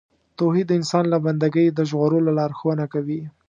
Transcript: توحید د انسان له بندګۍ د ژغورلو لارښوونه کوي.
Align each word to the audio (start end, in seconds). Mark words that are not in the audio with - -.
توحید 0.37 0.67
د 0.69 0.71
انسان 0.79 1.03
له 1.09 1.17
بندګۍ 1.25 1.67
د 1.71 1.79
ژغورلو 1.89 2.29
لارښوونه 2.39 2.85
کوي. 2.93 3.21